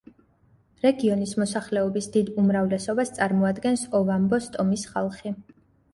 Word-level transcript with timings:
რეგიონის 0.85 1.33
მოსახლეობის 1.41 2.09
დიდ 2.17 2.31
უმრავლესობას 2.43 3.15
წარმოადგენს 3.19 3.85
ოვამბოს 4.03 4.49
ტომის 4.57 4.87
ხალხი. 4.95 5.35